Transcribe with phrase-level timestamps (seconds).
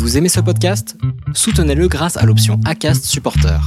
[0.00, 0.96] Vous aimez ce podcast?
[1.34, 3.60] Soutenez-le grâce à l'option ACAST Supporter.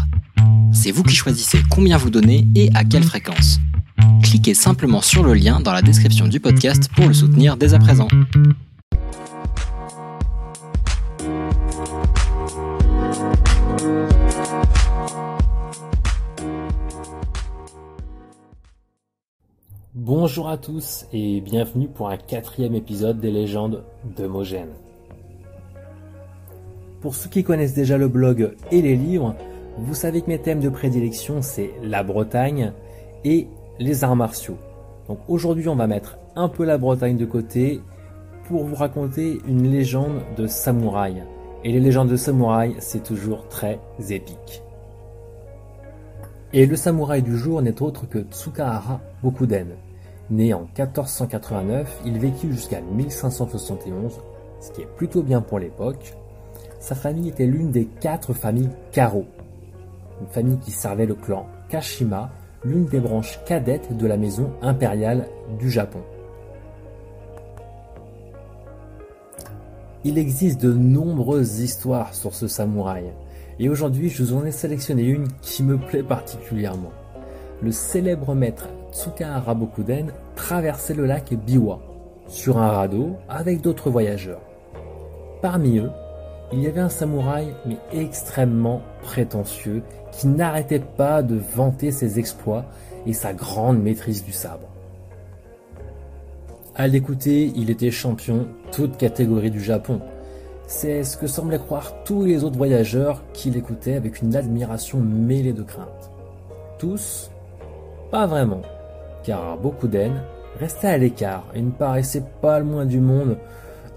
[0.73, 3.59] C'est vous qui choisissez combien vous donnez et à quelle fréquence.
[4.23, 7.79] Cliquez simplement sur le lien dans la description du podcast pour le soutenir dès à
[7.79, 8.07] présent.
[19.93, 23.83] Bonjour à tous et bienvenue pour un quatrième épisode des légendes
[24.17, 24.73] de Mogène.
[27.03, 29.35] Pour ceux qui connaissent déjà le blog et les livres,
[29.77, 32.71] vous savez que mes thèmes de prédilection c'est la Bretagne
[33.25, 34.55] et les arts martiaux.
[35.09, 37.81] Donc aujourd'hui on va mettre un peu la Bretagne de côté
[38.47, 41.21] pour vous raconter une légende de samouraï.
[41.65, 44.63] Et les légendes de samouraï c'est toujours très épique.
[46.53, 49.75] Et le samouraï du jour n'est autre que Tsukahara Bokuden.
[50.31, 54.21] Né en 1489, il vécut jusqu'à 1571,
[54.61, 56.15] ce qui est plutôt bien pour l'époque,
[56.83, 59.23] sa famille était l'une des quatre familles Karo,
[60.19, 62.29] une famille qui servait le clan Kashima,
[62.65, 66.01] l'une des branches cadettes de la maison impériale du Japon.
[70.03, 73.13] Il existe de nombreuses histoires sur ce samouraï,
[73.59, 76.91] et aujourd'hui je vous en ai sélectionné une qui me plaît particulièrement.
[77.61, 81.79] Le célèbre maître Tsukahara Bokuden traversait le lac Biwa
[82.27, 84.41] sur un radeau avec d'autres voyageurs.
[85.41, 85.89] Parmi eux,
[86.53, 92.65] il y avait un samouraï, mais extrêmement prétentieux, qui n'arrêtait pas de vanter ses exploits
[93.07, 94.67] et sa grande maîtrise du sabre.
[96.75, 99.99] À l'écouter, il était champion, toute catégorie du Japon.
[100.67, 105.53] C'est ce que semblaient croire tous les autres voyageurs qui l'écoutaient avec une admiration mêlée
[105.53, 106.11] de crainte.
[106.77, 107.31] Tous
[108.11, 108.61] Pas vraiment,
[109.23, 110.21] car beaucoup d'haine
[110.59, 113.37] restait à l'écart et ne paraissait pas le moins du monde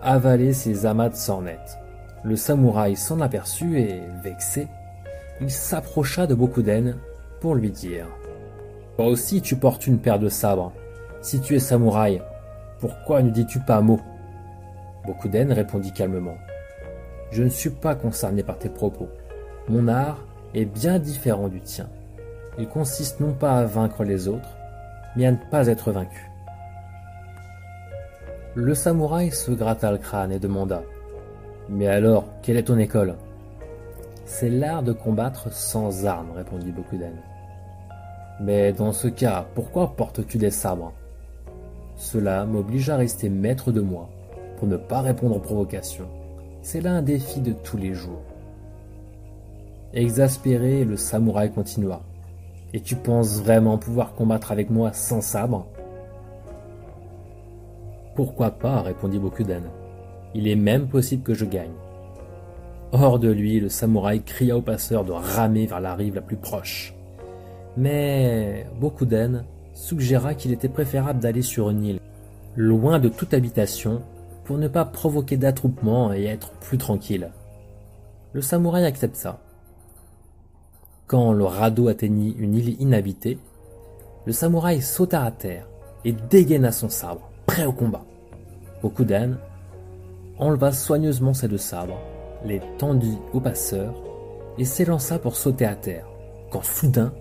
[0.01, 1.79] avaler ses amas de sornettes.
[2.27, 4.67] Le samouraï s'en aperçut et, vexé,
[5.41, 6.97] il s'approcha de Bokuden
[7.41, 8.09] pour lui dire
[8.97, 10.73] Toi aussi tu portes une paire de sabres.
[11.21, 12.21] Si tu es samouraï,
[12.81, 14.01] pourquoi ne dis-tu pas un mot?
[15.07, 16.37] Bokuden répondit calmement
[17.31, 19.09] Je ne suis pas concerné par tes propos.
[19.69, 20.19] Mon art
[20.53, 21.89] est bien différent du tien.
[22.59, 24.57] Il consiste non pas à vaincre les autres,
[25.15, 26.29] mais à ne pas être vaincu.
[28.57, 30.83] Le samouraï se gratta le crâne et demanda
[31.69, 33.15] mais alors, quelle est ton école?
[34.25, 37.15] C'est l'art de combattre sans armes, répondit Bokuden.
[38.41, 40.93] Mais dans ce cas, pourquoi portes-tu des sabres?
[41.97, 44.09] Cela m'oblige à rester maître de moi,
[44.59, 46.09] pour ne pas répondre aux provocations.
[46.63, 48.23] C'est là un défi de tous les jours.
[49.95, 52.03] Exaspéré, le samouraï continua.
[52.75, 55.67] Et tu penses vraiment pouvoir combattre avec moi sans sabre?
[58.15, 59.63] Pourquoi pas répondit Bokuden.
[60.37, 61.73] Il est même possible que je gagne.
[62.93, 66.37] Hors de lui, le samouraï cria au passeur de ramer vers la rive la plus
[66.37, 66.95] proche.
[67.79, 72.01] Mais Bokuden suggéra qu'il était préférable d'aller sur une île,
[72.55, 74.03] loin de toute habitation,
[74.45, 77.31] pour ne pas provoquer d'attroupement et être plus tranquille.
[78.35, 79.41] Le samouraï accepta.
[81.07, 83.39] Quand le radeau atteignit une île inhabitée,
[84.27, 85.67] le samouraï sauta à terre
[86.05, 88.05] et dégaina son sabre, prêt au combat.
[88.83, 89.39] Bokuden
[90.39, 92.01] enleva soigneusement ses deux sabres,
[92.45, 93.95] les tendit au passeur
[94.59, 96.07] et s'élança pour sauter à terre,
[96.51, 97.13] quand soudain,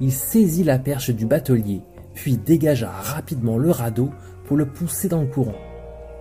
[0.00, 1.80] il saisit la perche du batelier,
[2.14, 4.10] puis dégagea rapidement le radeau
[4.46, 5.54] pour le pousser dans le courant.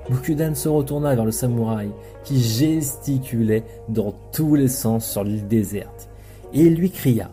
[0.10, 1.92] Bokuden se retourna vers le samouraï
[2.24, 6.10] qui gesticulait dans tous les sens sur l'île déserte
[6.54, 7.30] et lui cria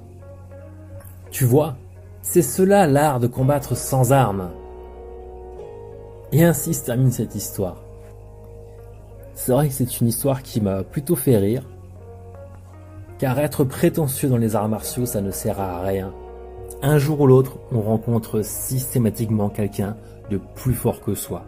[1.30, 1.76] Tu vois,
[2.22, 4.50] c'est cela l'art de combattre sans armes.
[6.32, 7.83] Et ainsi se termine cette histoire.
[9.34, 11.62] C'est vrai que c'est une histoire qui m'a plutôt fait rire.
[13.18, 16.12] Car être prétentieux dans les arts martiaux, ça ne sert à rien.
[16.82, 19.96] Un jour ou l'autre, on rencontre systématiquement quelqu'un
[20.30, 21.44] de plus fort que soi.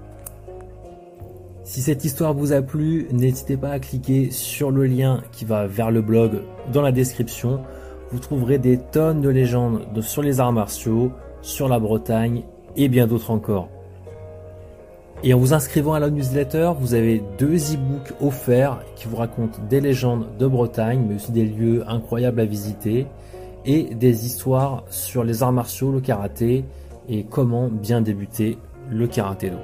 [1.65, 5.67] Si cette histoire vous a plu, n'hésitez pas à cliquer sur le lien qui va
[5.67, 6.43] vers le blog
[6.73, 7.61] dans la description.
[8.13, 11.11] Vous trouverez des tonnes de légendes sur les arts martiaux,
[11.43, 12.45] sur la Bretagne
[12.77, 13.69] et bien d'autres encore.
[15.29, 19.59] Et en vous inscrivant à la newsletter, vous avez deux e-books offerts qui vous racontent
[19.69, 23.09] des légendes de Bretagne, mais aussi des lieux incroyables à visiter,
[23.65, 26.65] et des histoires sur les arts martiaux, le karaté,
[27.09, 28.57] et comment bien débuter
[28.89, 29.57] le karaté do.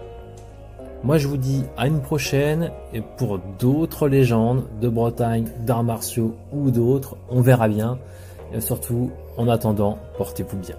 [1.04, 6.34] Moi je vous dis à une prochaine, et pour d'autres légendes de Bretagne, d'arts martiaux
[6.52, 8.00] ou d'autres, on verra bien.
[8.52, 10.76] Et surtout, en attendant, portez-vous bien.